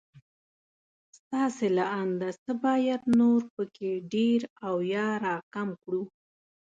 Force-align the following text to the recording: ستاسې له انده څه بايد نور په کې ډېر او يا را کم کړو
ستاسې 1.17 1.67
له 1.77 1.85
انده 2.01 2.29
څه 2.43 2.51
بايد 2.63 3.01
نور 3.19 3.41
په 3.53 3.63
کې 3.75 3.91
ډېر 4.13 4.39
او 4.67 4.75
يا 4.95 5.07
را 5.23 5.35
کم 5.53 5.69
کړو 5.83 6.03